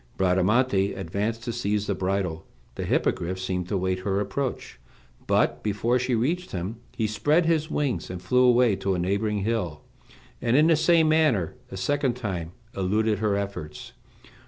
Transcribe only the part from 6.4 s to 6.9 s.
him